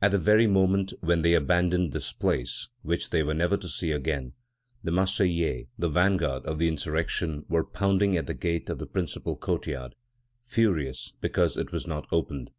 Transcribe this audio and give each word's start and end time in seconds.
At 0.00 0.12
the 0.12 0.18
very 0.18 0.46
moment 0.46 0.94
when 1.02 1.20
they 1.20 1.34
abandoned 1.34 1.92
this 1.92 2.14
palace 2.14 2.70
which 2.80 3.10
they 3.10 3.22
were 3.22 3.34
never 3.34 3.58
to 3.58 3.68
see 3.68 3.92
again, 3.92 4.32
the 4.82 4.90
Marseillais, 4.90 5.68
the 5.78 5.90
vanguard 5.90 6.46
of 6.46 6.58
the 6.58 6.66
insurrection, 6.66 7.44
were 7.46 7.62
pounding 7.62 8.16
at 8.16 8.24
the 8.26 8.32
gate 8.32 8.70
of 8.70 8.78
the 8.78 8.86
principal 8.86 9.36
courtyard, 9.36 9.96
furious 10.40 11.12
because 11.20 11.58
it 11.58 11.72
was 11.72 11.86
not 11.86 12.06
opened. 12.10 12.52